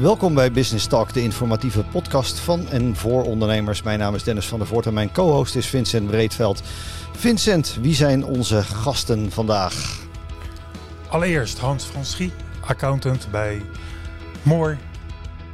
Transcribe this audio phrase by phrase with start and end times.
[0.00, 3.82] Welkom bij Business Talk, de informatieve podcast van en voor ondernemers.
[3.82, 6.62] Mijn naam is Dennis van der Voort en mijn co-host is Vincent Breedveld.
[7.12, 10.00] Vincent, wie zijn onze gasten vandaag?
[11.08, 13.62] Allereerst Hans Franschie, accountant bij
[14.42, 14.76] Moor.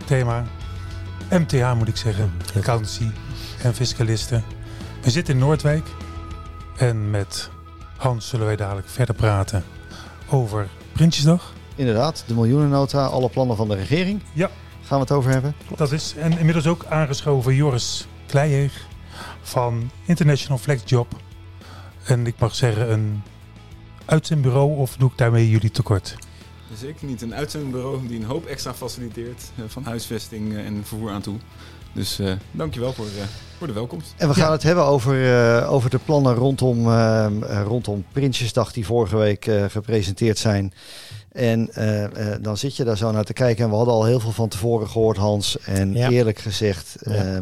[0.04, 0.44] Thema
[1.30, 3.10] MTA moet ik zeggen, accountancy
[3.62, 4.44] en fiscalisten.
[5.02, 5.86] We zitten in Noordwijk
[6.76, 7.50] en met
[7.96, 9.64] Hans zullen wij dadelijk verder praten
[10.28, 11.55] over Prinsjesdag.
[11.76, 14.22] Inderdaad, de miljoenennota, alle plannen van de regering.
[14.32, 14.50] Ja.
[14.82, 15.54] Gaan we het over hebben?
[15.76, 18.86] Dat is en inmiddels ook aangeschoven Joris Kleijeeg
[19.42, 21.06] van International Flex Job.
[22.04, 23.22] En ik mag zeggen een
[24.04, 26.16] uitzendbureau of doe ik daarmee jullie tekort?
[26.74, 27.22] Zeker niet.
[27.22, 31.36] Een uitzendbureau die een hoop extra faciliteert eh, van huisvesting eh, en vervoer aan toe.
[31.92, 33.22] Dus uh, dankjewel voor, uh,
[33.58, 34.14] voor de welkomst.
[34.16, 34.52] En we gaan Ja.
[34.52, 35.14] het hebben over,
[35.60, 37.26] uh, over de plannen rondom, uh,
[37.64, 40.72] rondom Prinsjesdag die vorige week uh, gepresenteerd zijn.
[41.36, 42.08] En uh, uh,
[42.40, 43.64] dan zit je daar zo naar te kijken.
[43.64, 45.58] En we hadden al heel veel van tevoren gehoord, Hans.
[45.64, 46.10] En Ja.
[46.10, 47.32] eerlijk gezegd, Ja.
[47.32, 47.38] uh,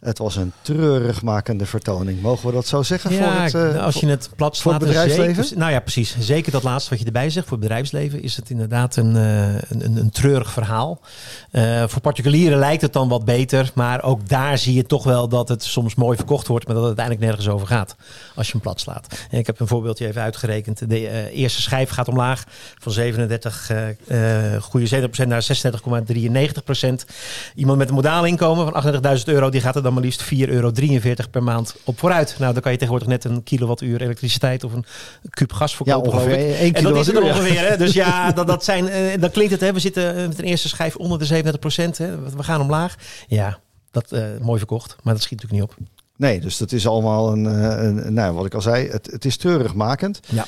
[0.00, 2.20] het was een treurigmakende vertoning.
[2.20, 3.12] Mogen we dat zo zeggen?
[3.12, 5.44] Ja, voor het, uh, als je het plat voor het slaat, bedrijfsleven?
[5.44, 6.16] Zeker, nou ja, precies.
[6.18, 7.46] Zeker dat laatste wat je erbij zegt.
[7.46, 11.00] Voor het bedrijfsleven is het inderdaad een, uh, een, een, treurig verhaal.
[11.52, 13.70] Uh, voor particulieren lijkt het dan wat beter.
[13.74, 16.66] Maar ook daar zie je toch wel dat het soms mooi verkocht wordt.
[16.66, 17.96] Maar dat het uiteindelijk nergens over gaat.
[18.34, 19.26] Als je hem plat slaat.
[19.30, 20.88] En ik heb een voorbeeldje even uitgerekend.
[20.88, 22.44] De uh, eerste schijf gaat omlaag.
[22.78, 23.70] Van 37
[24.08, 25.46] uh, goede 7% naar
[26.86, 26.88] 36,93%.
[27.54, 29.50] Iemand met een modaal inkomen van 38.000 euro.
[29.50, 30.72] Die gaat er dan maar liefst 4,43 euro
[31.30, 32.36] per maand op vooruit.
[32.38, 34.84] Nou, dan kan je tegenwoordig net een kilowattuur elektriciteit of een
[35.30, 36.10] kuub gas ja, verkopen.
[36.10, 37.30] geloof ongeveer En dat is het er ja.
[37.30, 37.68] ongeveer.
[37.68, 37.76] Hè?
[37.76, 39.60] Dus ja, dat, dat zijn, uh, dan klinkt het.
[39.60, 39.72] Hè?
[39.72, 41.96] We zitten uh, met een eerste schijf onder de 37 procent.
[42.36, 42.94] We gaan omlaag.
[43.26, 43.58] Ja,
[43.90, 44.96] dat uh, mooi verkocht.
[45.02, 45.86] Maar dat schiet natuurlijk niet op.
[46.18, 49.10] Nee, dus dat is allemaal een, eh, een, een nou, wat ik al zei, het,
[49.10, 50.20] het is treurigmakend.
[50.28, 50.46] Ja.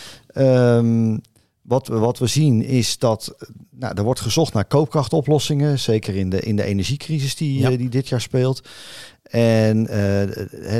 [0.77, 1.21] Um,
[1.63, 3.35] wat, we, wat we zien is dat
[3.71, 7.71] nou, er wordt gezocht naar koopkrachtoplossingen, zeker in de, in de energiecrisis die, Ja.
[7.71, 8.63] uh, die dit jaar speelt.
[9.31, 9.87] En uh,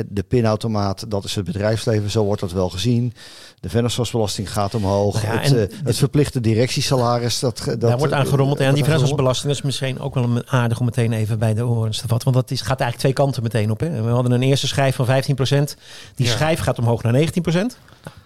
[0.09, 3.13] de pinautomaat, dat is het bedrijfsleven, zo wordt dat wel gezien.
[3.59, 5.23] De vennootschapsbelasting gaat omhoog.
[5.23, 8.59] Nou ja, het, uh, het verplichte directiesalaris, dat, dat Daar wordt aan gerommeld.
[8.59, 11.97] En die vennootschapsbelasting is misschien ook wel een- aardig om meteen even bij de horens
[12.01, 12.31] te vatten.
[12.31, 13.79] Want dat is, gaat eigenlijk twee kanten meteen op.
[13.79, 14.01] Hè.
[14.01, 15.75] We hadden een eerste schijf van 15%.
[16.15, 16.31] Die Ja.
[16.31, 17.77] schijf gaat omhoog naar 19%.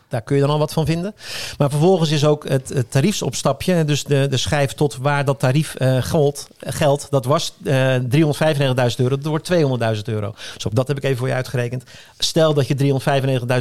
[0.08, 1.16] Daar kun je dan al wat van vinden.
[1.58, 5.76] Maar vervolgens is ook het, het tariefsopstapje, dus de, de schijf tot waar dat tarief
[5.76, 8.06] eh geldt, geldt, dat was eh 395.000
[8.98, 9.58] euro, dat wordt 200.000
[10.06, 10.36] euro.
[10.54, 11.84] Dus ook dat heb ik even voor je uitgerekend.
[12.18, 12.76] Stel dat je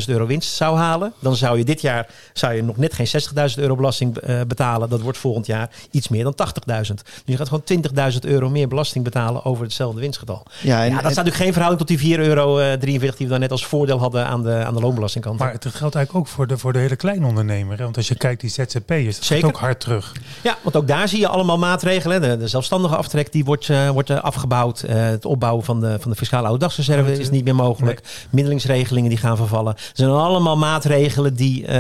[0.01, 3.09] 395.000 euro winst zou halen, dan zou je dit jaar zou je nog net geen
[3.51, 4.89] 60.000 euro belasting eh, betalen.
[4.89, 6.95] Dat wordt volgend jaar iets meer dan 80.000.
[6.95, 10.43] Dus je gaat gewoon 20.000 euro meer belasting betalen over hetzelfde winstgetal.
[10.61, 13.33] Ja, en, ja, dat staat natuurlijk geen verhouding tot die 4,43 euro 43 die we
[13.33, 15.39] dan net als voordeel hadden aan de, aan de loonbelastingkant.
[15.39, 17.77] Maar het geldt eigenlijk ook voor de, voor de hele kleine ondernemer.
[17.77, 17.85] Hè?
[17.85, 19.49] Want als je kijkt, die ZZP'ers, dat Zeker.
[19.49, 20.13] ook hard terug.
[20.43, 22.21] Ja, want ook daar zie je allemaal maatregelen.
[22.21, 24.85] De, de zelfstandige aftrek die wordt, uh, wordt uh, afgebouwd.
[24.89, 28.03] Uh, het opbouwen van de, van de fiscale ouderdagsreserve is niet meer mogelijk.
[28.03, 28.13] Nee.
[28.31, 29.75] Middelingsregelingen die gaan vervallen.
[29.75, 31.71] Er zijn allemaal maatregelen die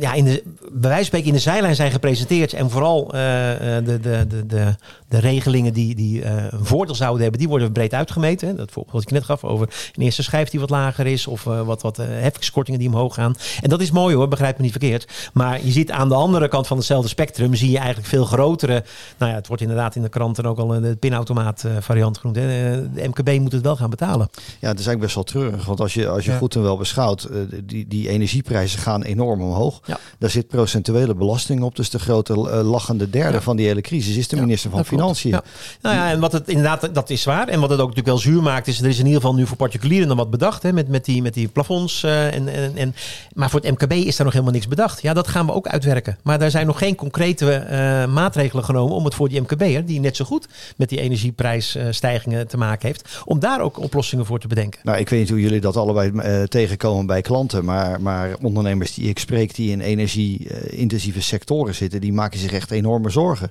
[0.00, 0.42] ja, in de,
[0.72, 2.52] bij wijze van spreken in de zijlijn zijn gepresenteerd.
[2.52, 4.74] En vooral de, de, de, de,
[5.08, 8.56] de regelingen die, die een voordeel zouden hebben, die worden breed uitgemeten.
[8.56, 11.26] Dat voorbeeld wat ik net gaf over een eerste schijf die wat lager is.
[11.26, 13.34] Of wat, wat heffingskortingen die omhoog gaan.
[13.60, 15.30] En dat is mooi hoor, begrijp me niet verkeerd.
[15.32, 18.84] Maar je ziet aan de andere kant van hetzelfde spectrum, zie je eigenlijk veel grotere.
[19.18, 22.36] Nou ja, het wordt inderdaad in de kranten ook al de pinautomaat variant genoemd.
[22.36, 22.46] Hè.
[22.92, 24.28] De MKB moet het wel gaan betalen.
[24.32, 25.64] Ja, het is eigenlijk best wel treurig.
[25.64, 26.36] Want als je, als je ja.
[26.36, 27.28] goed en wel beschouwt,
[27.64, 29.80] die, die energieprijzen gaan enorm omhoog.
[29.84, 29.98] Ja.
[30.18, 31.76] Daar zit procentuele belasting op.
[31.76, 33.40] Dus de grote lachende derde ja.
[33.40, 35.40] van die hele crisis is de minister van Financiën.
[35.82, 37.48] Nou ja, en wat het inderdaad, dat is waar.
[37.48, 39.46] En wat het ook natuurlijk wel zuur maakt, is er is in ieder geval nu
[39.46, 40.62] voor particulieren dan wat bedacht.
[40.62, 42.02] Hè, met, met, die, met die plafonds.
[42.02, 42.87] Uh, en, en, en,
[43.32, 45.02] maar voor het MKB is daar nog helemaal niks bedacht.
[45.02, 46.18] Ja, dat gaan we ook uitwerken.
[46.22, 50.00] Maar daar zijn nog geen concrete uh, maatregelen genomen om het voor die MKB'er, die
[50.00, 54.48] net zo goed met die energieprijsstijgingen te maken heeft, om daar ook oplossingen voor te
[54.48, 54.80] bedenken.
[54.82, 58.94] Nou, ik weet niet hoe jullie dat allebei uh, tegenkomen bij klanten, maar, maar ondernemers
[58.94, 63.50] die ik spreek die in energie-intensieve sectoren zitten, die maken zich echt enorme zorgen.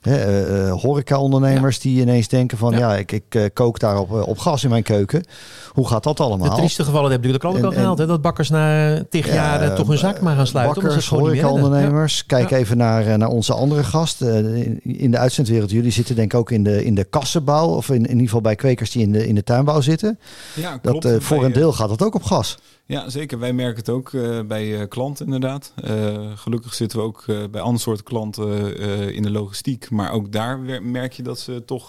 [0.00, 1.82] He, uh, horeca-ondernemers ja.
[1.82, 4.70] die ineens denken van ja, ja ik, ik uh, kook daar op, op gas in
[4.70, 5.24] mijn keuken.
[5.72, 6.50] Hoe gaat dat allemaal?
[6.50, 7.98] De trieste gevallen hebben natuurlijk de klant ook al gehaald.
[7.98, 8.06] Hè?
[8.06, 8.75] Dat bakkers na
[9.10, 10.82] tig jaar uh, toch hun zaak maar gaan sluiten.
[10.82, 12.16] Bakkers, horeca-ondernemers.
[12.16, 12.22] Ja.
[12.26, 12.56] Kijk ja.
[12.56, 14.20] even naar, naar onze andere gast.
[14.20, 17.68] in, in de uitzendwereld, jullie zitten denk ik ook in de, in de kassenbouw.
[17.68, 20.18] Of in, in ieder geval bij kwekers die in de, in de tuinbouw zitten.
[20.54, 21.02] Ja, klopt.
[21.02, 22.58] Dat, voor een deel gaat dat ook op gas.
[22.88, 23.38] Ja, zeker.
[23.38, 25.72] Wij merken het ook uh, bij uh, klanten inderdaad.
[25.84, 28.76] Uh, gelukkig zitten we ook bij andere soorten klanten
[29.14, 29.90] in de logistiek.
[29.90, 31.88] Maar ook daar merk je dat ze toch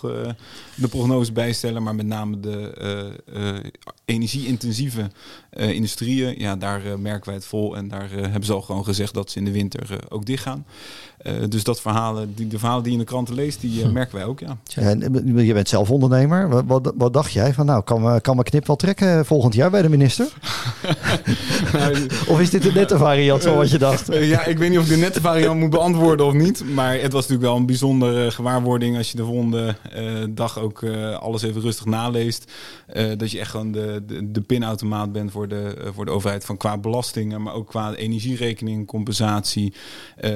[0.75, 1.83] de prognose bijstellen.
[1.83, 2.73] Maar met name de
[4.05, 5.09] energie-intensieve
[5.51, 7.75] industrieën, ja, daar merken wij het vol.
[7.75, 10.65] En daar hebben ze al gewoon gezegd dat ze in de winter ook dicht gaan.
[11.49, 13.91] dus dat verhalen, die, de verhalen die je in de kranten leest, die hm.
[13.91, 14.57] merken wij ook, ja.
[14.75, 14.99] En,
[15.45, 16.49] je bent zelf ondernemer.
[16.49, 19.69] Wat, wat, wat, dacht jij van, nou, kan, kan mijn knip wel trekken volgend jaar
[19.69, 20.33] bij de minister?
[22.31, 24.09] of is dit de nette variant van wat je dacht?
[24.09, 26.63] Eh, ja, ik weet niet of ik de nette variant moet beantwoorden of niet.
[26.73, 30.81] Maar het was natuurlijk wel een bijzondere gewaarwording als je de volgende uh, dag ook
[30.81, 32.51] uh, alles even rustig naleest.
[33.17, 36.57] dat je echt gewoon de, de, de pinautomaat bent voor de, voor de overheid van
[36.57, 39.73] qua belastingen, maar ook qua energierekening, compensatie.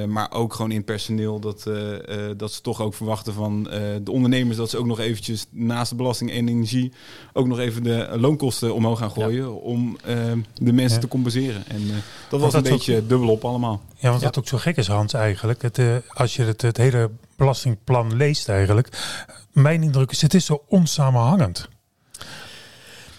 [0.08, 1.70] maar ook gewoon in personeel dat,
[2.36, 3.62] dat ze toch ook verwachten van
[4.02, 6.92] de ondernemers dat ze ook nog eventjes naast de belasting en energie
[7.32, 9.62] ook nog even de loonkosten omhoog gaan gooien.
[9.62, 9.96] Om
[10.54, 11.62] de mensen te compenseren.
[11.68, 11.94] En uh,
[12.28, 13.82] dat was een beetje ook, dubbel op allemaal.
[13.96, 15.62] Ja, want wat ook zo gek is, Hans, eigenlijk.
[15.62, 18.88] Het, uh, als je het, het hele belastingplan leest eigenlijk.
[19.52, 21.68] Mijn indruk is, het is zo onsamenhangend.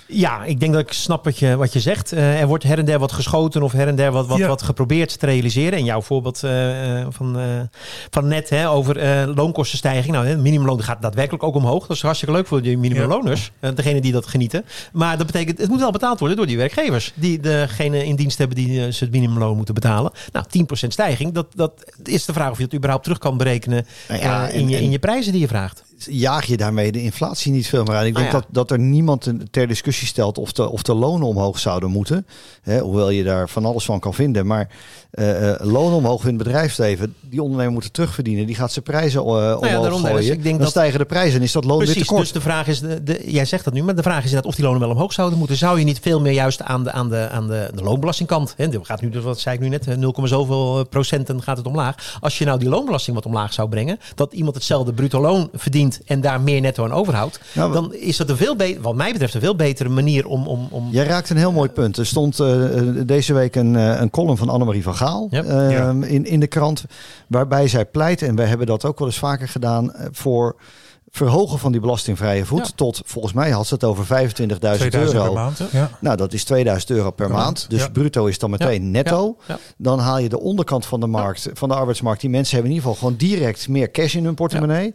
[0.08, 2.14] Ja, ik denk dat ik snap wat je, wat je zegt.
[2.14, 4.62] Uh, er wordt her en der wat geschoten of her en der wat, wat, wat
[4.62, 5.80] geprobeerd te realiseren.
[5.80, 6.52] En jouw voorbeeld uh,
[7.10, 7.46] van, uh,
[8.10, 10.14] van net hè, over loonkostenstijging.
[10.14, 11.88] Nou, het minimumloon gaat daadwerkelijk ook omhoog.
[11.88, 13.52] Dat is hartstikke leuk voor de minimumloners.
[13.62, 13.72] Ja.
[13.72, 14.66] degene die dat genieten.
[14.92, 17.12] Maar dat betekent, het moet wel betaald worden door die werkgevers.
[17.16, 20.12] Die degene in dienst hebben die ze het minimumloon moeten betalen.
[20.32, 20.46] Nou,
[20.86, 21.34] 10% stijging.
[21.34, 24.82] Dat, dat is de vraag of je dat überhaupt terug kan berekenen ja, in, je,
[24.82, 28.06] in je prijzen die je vraagt jaag je daarmee de inflatie niet veel meer aan.
[28.06, 31.28] Ik denk ah, dat, dat er niemand ter discussie stelt of de, of de lonen
[31.28, 32.26] omhoog zouden moeten.
[32.62, 34.46] Hè, hoewel je daar van alles van kan vinden.
[34.46, 34.70] Maar
[35.14, 37.16] uh, lonen omhoog in het bedrijfsleven.
[37.22, 38.46] Die ondernemer moeten terugverdienen.
[38.46, 40.32] Die gaat zijn prijzen uh, omhoog nou ja, gooien.
[40.32, 40.70] ik denk dan dat...
[40.70, 42.22] stijgen de prijzen en is dat loon Precies, weer tekort.
[42.22, 44.50] Dus de vraag is, de, de, jij zegt dat nu, maar de vraag is inderdaad
[44.50, 45.58] of die lonen wel omhoog zouden moeten.
[45.58, 48.54] Zou je niet veel meer juist aan de, aan de, aan de, de loonbelastingkant.
[48.58, 52.18] Hè, gaat nu, wat zei ik nu net, 0, zoveel procenten gaat het omlaag.
[52.20, 54.00] Als je nou die loonbelasting wat omlaag zou brengen.
[54.16, 57.40] Dat iemand hetzelfde bruto loon verdient en daar meer netto aan overhoudt.
[57.54, 60.48] Nou, dan is dat een veel beter, wat mij betreft, een veel betere manier om.
[60.48, 61.98] om, om jij raakt een heel mooi punt.
[61.98, 62.66] Er stond uh,
[63.06, 65.28] deze week een, een column van Annemarie van Gaal.
[65.30, 65.45] Yep.
[65.45, 66.86] Uh, in, in de krant.
[67.28, 70.56] Waarbij zij pleit, en we hebben dat ook wel eens vaker gedaan, eh, voor
[71.15, 74.10] verhogen van die belastingvrije voet tot, volgens mij had ze het over 25.000
[74.89, 75.24] euro.
[75.24, 75.89] Per maand, ja.
[76.00, 77.65] Nou, dat is 2000 euro per, maand.
[77.69, 79.38] Dus bruto is dan meteen netto.
[79.77, 82.21] Dan haal je de onderkant van de markt, van de arbeidsmarkt.
[82.21, 84.94] Die mensen hebben in ieder geval gewoon direct meer cash in hun portemonnee.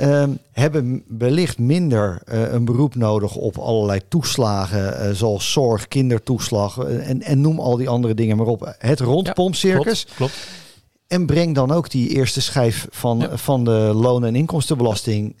[0.00, 6.76] Um, hebben wellicht minder uh, een beroep nodig op allerlei toeslagen, uh, zoals zorg, kindertoeslag
[6.76, 8.74] uh, en, en noem al die andere dingen maar op.
[8.78, 10.00] Het rondpompcircus.
[10.08, 10.61] Ja, klopt, klopt.
[11.12, 13.36] En breng dan ook die eerste schijf van, ja.
[13.36, 15.34] van de loon- en inkomstenbelasting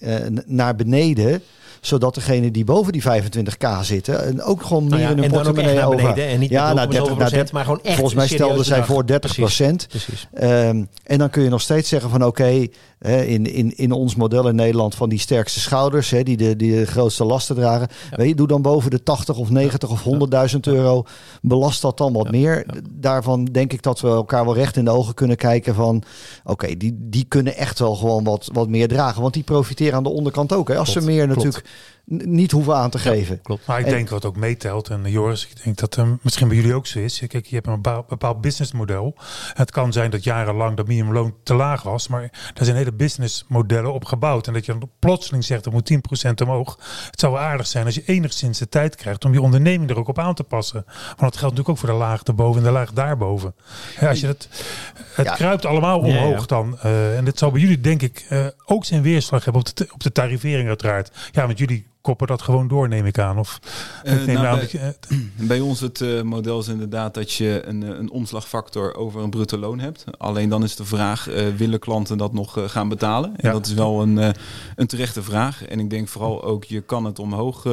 [0.46, 1.42] naar beneden
[1.82, 5.30] zodat degene die boven die 25k zitten en ook gewoon meer nou ja, in hun
[5.30, 6.18] portemonnee over.
[6.18, 9.06] En niet ja, naar 30, naar 30, maar gewoon echt Volgens mij stelden zij voor
[9.06, 9.88] 30 procent.
[10.34, 12.70] Um, en dan kun je nog steeds zeggen van oké, okay,
[13.26, 16.72] in, in, in ons model in Nederland van die sterkste schouders, hè, die, de, die
[16.72, 17.88] de grootste lasten dragen.
[18.10, 18.16] Ja.
[18.16, 20.04] Weet je, doe dan boven de 80 of 90 of
[20.54, 21.04] 100.000 euro.
[21.40, 22.66] Belast dat dan wat meer.
[22.90, 26.50] Daarvan denk ik dat we elkaar wel recht in de ogen kunnen kijken van oké,
[26.50, 29.22] okay, die, die kunnen echt wel gewoon wat, wat meer dragen.
[29.22, 30.68] Want die profiteren aan de onderkant ook.
[30.68, 30.76] Hè.
[30.76, 31.64] Als klopt, ze meer natuurlijk
[32.04, 33.42] niet hoeven aan te geven.
[33.42, 33.66] klopt.
[33.66, 34.88] Maar ik denk wat ook meetelt.
[34.88, 37.22] En Joris, ik denk dat um, misschien bij jullie ook zo is.
[37.28, 39.14] Kijk, je hebt een bepaald, bepaald businessmodel.
[39.52, 42.08] Het kan zijn dat jarenlang dat minimumloon te laag was.
[42.08, 44.46] Maar daar zijn hele businessmodellen op gebouwd.
[44.46, 45.92] En dat je dan plotseling zegt, er moet
[46.26, 46.78] 10% omhoog.
[47.10, 50.08] Het zou aardig zijn als je enigszins de tijd krijgt om je onderneming er ook
[50.08, 50.84] op aan te passen.
[50.84, 53.54] Want dat geldt natuurlijk ook voor de laag erboven en de laag daarboven.
[54.00, 54.48] Ja, als je het,
[55.14, 55.34] het ja.
[55.34, 56.46] kruipt allemaal omhoog ja, ja.
[56.46, 56.78] dan.
[56.84, 59.88] Uh, en dit zou bij jullie denk ik uh, ook zijn weerslag hebben op de,
[59.92, 61.10] op de tarivering uiteraard.
[61.32, 63.38] Ja, want jullie koppen dat gewoon door, neem ik aan.
[63.38, 63.58] Of,
[64.04, 65.08] uh, ik nou, bij, dat,
[65.48, 69.58] bij, ons het uh, model is inderdaad dat je een, een omslagfactor over een bruto
[69.58, 70.04] loon hebt.
[70.18, 73.30] Alleen dan is de vraag, uh, willen klanten dat nog gaan betalen?
[73.30, 73.52] En ja.
[73.52, 74.34] dat is wel een,
[74.76, 75.64] een terechte vraag.
[75.64, 77.66] En ik denk vooral ook, je kan het omhoog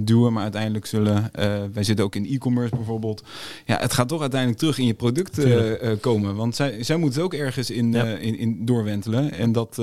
[0.00, 1.30] duwen, maar uiteindelijk zullen,
[1.72, 3.22] wij zitten ook in e-commerce bijvoorbeeld.
[3.66, 5.40] Ja, het gaat toch uiteindelijk terug in je product
[6.00, 6.34] komen.
[6.34, 8.04] Want zij, zij moeten ook ergens in, ja.
[8.04, 9.32] in, in, doorwentelen.
[9.32, 9.78] En dat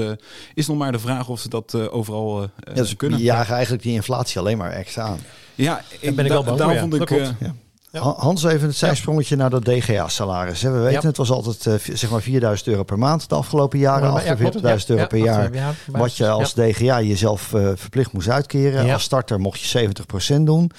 [0.53, 3.19] is nog maar de vraag of ze dat overal ja, dus kunnen.
[3.19, 5.19] Ja, eigenlijk die inflatie alleen maar extra aan.
[5.55, 7.09] Ja, ik, ben ik wel bang daar vond ik.
[7.09, 7.53] Uh, ja.
[7.99, 9.41] Hans, even het zijsprongetje ja.
[9.41, 10.61] naar dat DGA-salaris.
[10.61, 11.07] We weten, ja.
[11.07, 14.77] het was altijd uh, zeg maar 4000 euro per maand de afgelopen jaren, 48.000 ja,
[14.87, 15.75] euro per jaar.
[15.85, 18.93] Wat je als DGA jezelf uh, verplicht moest uitkeren.
[18.93, 19.91] Als starter mocht je
[20.37, 20.71] 70% doen.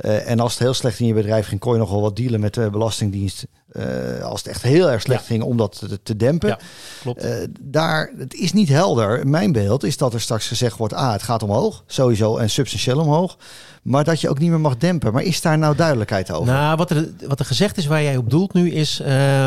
[0.00, 2.40] En als het heel slecht in je bedrijf ging, kon je nog wel wat dealen
[2.40, 3.46] met de Belastingdienst.
[3.74, 6.48] Eh, als het echt heel erg slecht ging, om dat te, te dempen.
[6.48, 6.58] Ja,
[7.00, 7.24] klopt.
[7.24, 9.26] Uh, daar, het is niet helder.
[9.26, 12.98] Mijn beeld is dat er straks gezegd wordt, ah, het gaat omhoog, sowieso, en substantieel
[12.98, 13.36] omhoog.
[13.84, 15.12] Maar dat je ook niet meer mag dempen.
[15.12, 16.52] Maar is daar nou duidelijkheid over?
[16.52, 19.00] Nou, wat er, wat er gezegd is waar jij op doelt nu is...
[19.00, 19.46] Uh,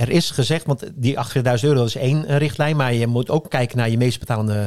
[0.00, 2.76] er is gezegd, want die 48.000 euro is één uh, richtlijn...
[2.76, 4.66] maar je moet ook kijken naar je meest betalende,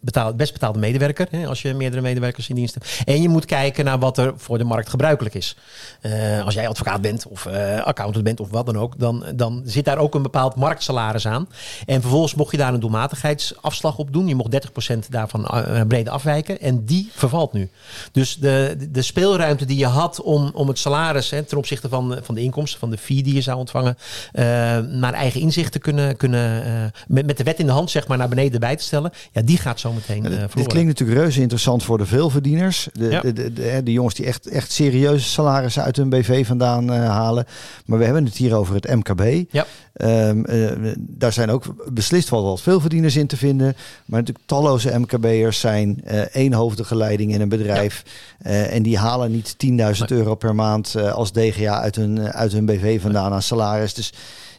[0.00, 1.26] betaal, best betaalde medewerker...
[1.30, 3.02] Hè, als je meerdere medewerkers in dienst hebt.
[3.04, 5.56] En je moet kijken naar wat er voor de markt gebruikelijk is.
[6.00, 7.46] Eh, als jij advocaat bent of
[7.84, 8.98] accountant bent of wat dan ook...
[8.98, 11.48] Dan, dan zit daar ook een bepaald marktsalaris aan.
[11.86, 14.28] En vervolgens mocht je daar een doelmatigheidsafslag op doen.
[14.28, 15.48] Je mocht 30% daarvan
[15.88, 16.60] brede afwijken.
[16.60, 17.70] En die vervalt nu.
[18.12, 21.88] Dus dus de, de speelruimte die je had om, om het salaris hè, ten opzichte
[21.88, 23.96] van, van de inkomsten, van de fee die je zou ontvangen,
[24.32, 24.42] uh,
[24.78, 28.06] naar eigen inzicht te kunnen, kunnen uh, met, met de wet in de hand zeg
[28.06, 30.88] maar naar beneden bij te stellen, ja, die gaat zo meteen ja, dit, dit, klinkt
[30.88, 32.88] natuurlijk reuze interessant voor de veelverdieners.
[32.92, 33.20] De, ja.
[33.20, 37.46] de, de, de, de, jongens die echt, echt serieuze salarissen uit hun BV vandaan halen.
[37.86, 39.52] Maar we hebben het hier over het MKB.
[39.52, 39.66] Ja.
[39.96, 43.76] Um, uh, daar zijn ook beslist wel wat veelverdieners in te vinden.
[44.04, 46.02] Maar natuurlijk talloze MKB'ers zijn
[46.32, 48.02] eenhoofdige leiding in een bedrijf.
[48.46, 49.90] Uh, en die halen niet 10.000 nee.
[50.06, 53.94] euro per maand als DGA uit hun, uit hun BV vandaan aan salaris.
[53.94, 54.12] Dus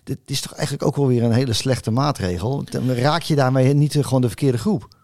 [0.04, 2.64] dit is toch eigenlijk ook wel weer een hele slechte maatregel.
[2.70, 4.95] Dan raak je daarmee niet gewoon de verkeerde groep.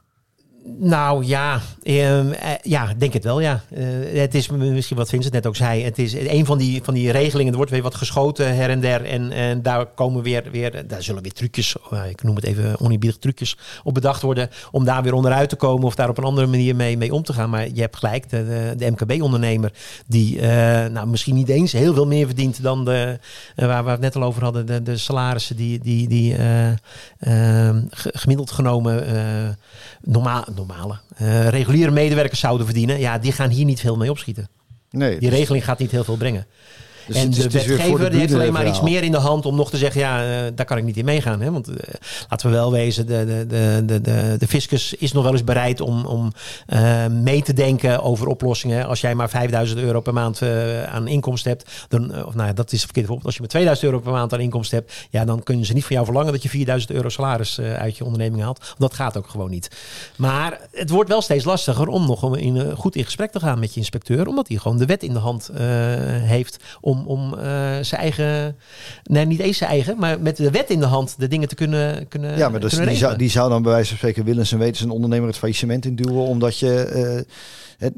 [0.64, 3.62] Nou ja, uh, ja, denk het wel, ja.
[3.78, 5.84] Uh, het is misschien wat Vincent net ook zei.
[5.84, 7.52] Het is een van die, van die regelingen.
[7.52, 9.06] Er wordt weer wat geschoten her en der.
[9.06, 12.80] En, en daar komen weer, weer, daar zullen weer trucjes, uh, ik noem het even
[12.80, 14.50] oneerbiedig trucjes, op bedacht worden.
[14.72, 17.24] Om daar weer onderuit te komen of daar op een andere manier mee, mee om
[17.24, 17.50] te gaan.
[17.50, 19.74] Maar je hebt gelijk, de, de, de MKB-ondernemer,
[20.08, 20.42] die
[20.92, 23.20] nou, misschien niet eens heel veel meer verdient dan de,
[23.56, 26.36] waar we het net al over hadden, de, de salarissen die, die, die
[27.20, 29.06] ehm, gemiddeld genomen
[30.02, 34.50] normaal normale uh, reguliere medewerkers zouden verdienen, ja, die gaan hier niet veel mee opschieten.
[34.90, 35.38] Nee, die dus...
[35.40, 36.46] regeling gaat niet heel veel brengen.
[37.08, 39.70] Dus en de wetgever de heeft alleen maar iets meer in de hand om nog
[39.70, 41.42] te zeggen, ja, uh, daar kan ik niet in meegaan.
[41.42, 41.52] Hè?
[41.52, 41.76] Want uh,
[42.30, 45.82] laten we wel wezen, de, de, de, de, de fiscus is nog wel eens bereid
[45.82, 46.32] om, om
[46.74, 48.88] uh, mee te denken over oplossingen.
[48.88, 50.42] Als jij maar 5000 euro per maand
[50.88, 53.26] aan inkomsten hebt, dan, of nou ja, dat is verkeerd voorbeeld.
[53.26, 55.86] Als je maar 2000 euro per maand aan inkomsten hebt, ja, dan kunnen ze niet
[55.86, 58.74] van jou verlangen dat je 4000 euro salaris uit je onderneming haalt.
[58.78, 59.72] Dat gaat ook gewoon niet.
[60.16, 63.74] Maar het wordt wel steeds lastiger om nog in, goed in gesprek te gaan met
[63.74, 65.50] je inspecteur, omdat hij gewoon de wet in de hand
[66.24, 67.42] heeft om, om uh,
[67.82, 68.56] zijn eigen,
[69.04, 71.56] nee, niet eens zijn eigen, maar met de wet in de hand de dingen te
[71.56, 74.52] kunnen kunnen Ja, maar dus die, zou, die zou dan bij wijze van spreken willens
[74.52, 76.92] en wetens een ondernemer het faillissement induwen, omdat je...
[76.96, 77.34] Uh,
[77.78, 77.94] het,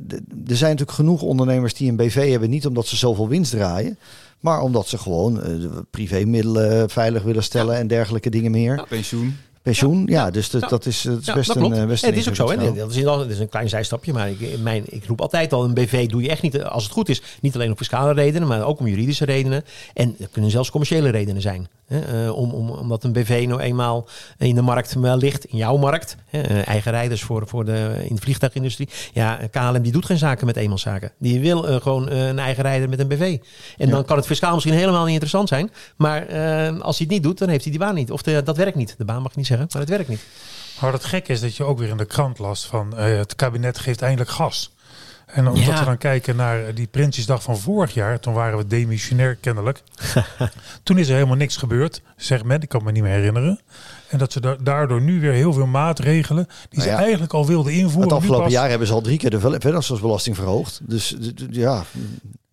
[0.47, 3.97] er zijn natuurlijk genoeg ondernemers die een BV hebben, niet omdat ze zoveel winst draaien,
[4.39, 7.79] maar omdat ze gewoon uh, privémiddelen veilig willen stellen ja.
[7.79, 8.75] en dergelijke dingen meer.
[8.75, 9.37] Ja, pensioen.
[9.63, 12.17] Pensioen, ja, ja dus dat is, het is ja, best dat een best ja, Het
[12.17, 12.73] is ook zo, hè?
[12.73, 15.73] Dat is, dat is een klein zijstapje, maar ik, mijn, ik roep altijd al: een
[15.73, 18.65] BV doe je echt niet, als het goed is, niet alleen om fiscale redenen, maar
[18.65, 19.63] ook om juridische redenen.
[19.93, 21.67] En er kunnen zelfs commerciële redenen zijn.
[21.87, 22.25] Hè?
[22.25, 26.17] Uh, om, om, omdat een BV nou eenmaal in de markt ligt, in jouw markt.
[26.29, 26.49] Hè?
[26.49, 28.89] Uh, eigen rijders voor, voor de, in de vliegtuigindustrie.
[29.13, 31.11] Ja, KLM die doet geen zaken met eenmanszaken.
[31.17, 33.37] Die wil uh, gewoon een eigen rijder met een BV.
[33.77, 35.71] En dan kan het fiscaal misschien helemaal niet interessant zijn.
[35.95, 36.21] Maar
[36.81, 38.11] als hij het niet doet, dan heeft hij die baan niet.
[38.11, 38.95] Of de, dat werkt niet.
[38.97, 40.23] De baan mag niet zeggen, maar het werkt niet.
[40.81, 43.35] Maar het gek is dat je ook weer in de krant las van uh, het
[43.35, 44.71] kabinet geeft eindelijk gas.
[45.25, 45.79] En omdat ja.
[45.79, 49.81] we dan kijken naar die Prinsjesdag van vorig jaar, toen waren we demissionair kennelijk.
[50.83, 53.59] toen is er helemaal niks gebeurd, zegt men, ik kan me niet meer herinneren.
[54.07, 57.45] En dat ze daardoor nu weer heel veel maatregelen die nou ja, ze eigenlijk al
[57.45, 58.03] wilden invoeren.
[58.03, 58.53] Het afgelopen pas...
[58.53, 60.79] jaar hebben ze al drie keer de vennootschapsbelasting verhoogd.
[60.83, 61.15] Dus
[61.49, 61.83] ja,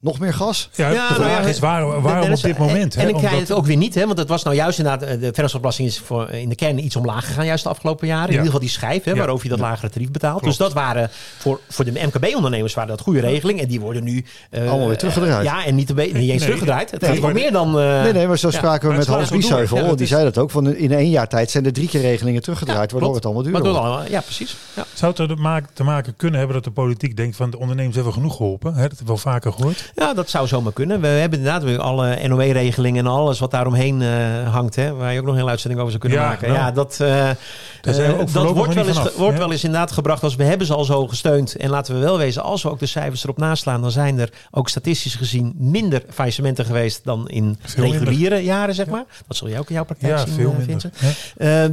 [0.00, 0.68] nog meer gas?
[0.72, 2.94] Ja, ja de vraag is waar, waarom op dit moment?
[2.94, 3.06] En, hè?
[3.06, 5.88] en krijg het ook weer niet, hè, want het was nou juist inderdaad, de vennootschapsbelasting
[5.88, 8.24] is voor, in de kern iets omlaag gegaan juist de afgelopen jaren.
[8.24, 10.40] In ieder geval die schijf, hè, waarover je dat lagere tarief betaalt.
[10.40, 10.58] Klopt.
[10.58, 13.60] Dus dat waren voor, voor de MKB-ondernemers waren dat goede regeling.
[13.60, 14.24] En die worden nu...
[14.50, 15.44] Uh, Allemaal weer teruggedraaid.
[15.44, 16.90] Ja, en niet, te niet eens nee, teruggedraaid.
[16.90, 17.78] Het nee, gaat wel meer dan...
[17.78, 19.96] Uh, nee, nee, maar zo spraken we met Hans Biesheuvel.
[19.96, 20.50] die zei dat ook.
[20.50, 23.72] Van in één jaar tijd zijn er drie keer regelingen teruggedraaid, waardoor het allemaal duurder
[23.72, 24.10] wordt.
[24.10, 24.56] Ja, precies.
[24.94, 28.12] Zou het er te maken kunnen hebben dat de politiek denkt van de ondernemers hebben
[28.12, 28.70] genoeg geholpen?
[28.70, 29.89] Dat hebben we wel vaker gehoord.
[29.94, 31.00] Ja, dat zou zomaar kunnen.
[31.00, 34.76] We hebben inderdaad weer alle NOE-regelingen en alles wat daaromheen uh, hangt.
[34.76, 36.48] Hè, waar je ook nog een hele uitzending over zou kunnen ja, maken.
[36.48, 40.36] Nou, ja, dat, uh, uh, dat wordt, wel eens, wordt wel eens inderdaad gebracht als
[40.36, 41.56] we hebben ze al zo gesteund.
[41.56, 44.32] En laten we wel wezen, als we ook de cijfers erop naslaan, dan zijn er
[44.50, 48.40] ook statistisch gezien minder faillissementen geweest dan in veel reguliere minder.
[48.40, 49.04] jaren, zeg maar.
[49.26, 50.94] Dat zul je ook in jouw praktijk ja, zien, veel Vincent.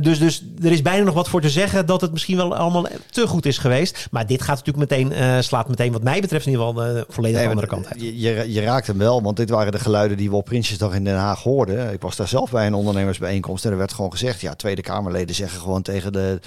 [0.04, 2.88] dus, dus er is bijna nog wat voor te zeggen dat het misschien wel allemaal
[3.10, 4.08] te goed is geweest.
[4.12, 7.38] Maar dit gaat natuurlijk meteen, slaat meteen wat mij betreft in ieder geval de volledig
[7.40, 8.07] nee, andere kant uit.
[8.16, 11.16] Je, raakt hem wel, want dit waren de geluiden die we op Prinsjesdag in Den
[11.16, 11.94] Haag hoorden.
[11.94, 15.36] Ik was daar zelf bij een ondernemersbijeenkomst en er werd gewoon gezegd, ja, Tweede Kamerleden
[15.36, 16.40] zeggen gewoon tegen de,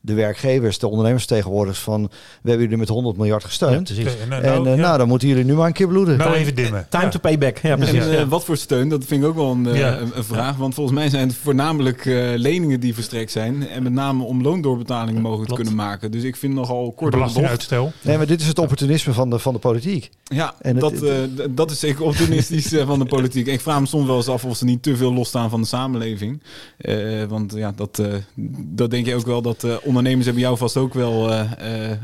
[0.00, 2.02] de werkgevers, de ondernemersvertegenwoordigers van,
[2.42, 3.92] we hebben jullie met 100 miljard gesteund.
[3.96, 4.80] nou, en nou, eh, ja.
[4.80, 6.16] nou, dan moeten jullie nu maar een keer bloeden.
[6.18, 6.86] Nou, even dimmen.
[6.90, 7.08] Time Ja.
[7.10, 7.58] to pay back.
[7.58, 8.06] Ja, En precies.
[8.06, 8.26] eh, ja.
[8.26, 9.98] wat voor steun, dat vind ik ook wel een, eh, Ja.
[9.98, 10.56] een, vraag.
[10.56, 13.68] Want volgens mij zijn het voornamelijk eh, leningen die verstrekt zijn.
[13.68, 16.10] En met name om loondoorbetalingen mogelijk te kunnen maken.
[16.10, 17.10] Dus ik vind nogal kort.
[17.10, 17.92] Belastinguitstel.
[18.02, 20.10] Nee, maar dit is het opportunisme van de, van de politiek.
[20.24, 21.07] Ja, En het- dat, eh,
[21.50, 23.46] dat is zeker opportunistisch eh, van de politiek.
[23.46, 25.66] Ik vraag me soms wel eens af of ze niet te veel losstaan van de
[25.66, 26.42] samenleving.
[26.78, 28.06] Eh, want ja, dat, eh,
[28.66, 31.90] dat denk je ook wel dat eh, ondernemers hebben jou vast ook wel eh, eh,
[31.90, 31.98] eh,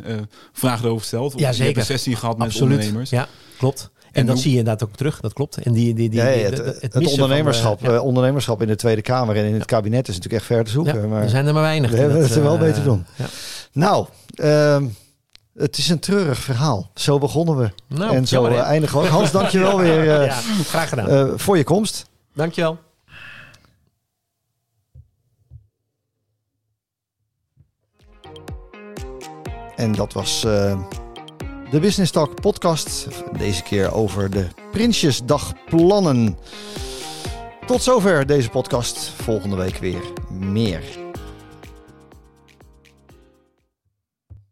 [0.53, 1.35] vragen erover gesteld.
[1.35, 1.79] Of Ja, Je hebt zeker.
[1.79, 2.73] een sessie gehad met Absoluut.
[2.73, 3.11] ondernemers.
[3.11, 3.91] Ja, klopt.
[4.13, 5.21] En, En dat zie je inderdaad ook terug.
[5.21, 5.57] Dat klopt.
[5.57, 7.95] En die, die, die, Ja, ja, die- het, van ondernemerschap, ja.
[7.95, 10.71] eh, ondernemerschap in de Tweede Kamer en in het kabinet is natuurlijk echt ver te
[10.71, 11.01] zoeken.
[11.01, 11.23] Ja, maar...
[11.23, 11.91] er zijn er maar weinig.
[11.91, 13.05] We die hebben dat, het er wel eh, te doen.
[13.17, 13.27] Ja.
[13.73, 14.85] Nou, ehm,
[15.55, 16.91] het is een treurig verhaal.
[16.95, 17.71] Zo begonnen we.
[17.87, 19.07] Nou, en zo eh, eindigen we.
[19.09, 21.09] Hans, dankjewel weer eh, ja, graag gedaan.
[21.09, 22.07] eh, voor je komst.
[22.35, 22.79] Dankjewel.
[29.77, 30.41] En dat was
[31.71, 33.09] de Business Talk podcast.
[33.39, 36.39] Deze keer over de Prinsjesdagplannen.
[37.67, 38.99] Tot zover deze podcast.
[39.23, 41.04] Volgende week weer meer.